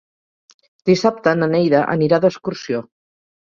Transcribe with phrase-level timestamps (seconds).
[0.89, 2.83] Dissabte na Neida anirà d'excursió.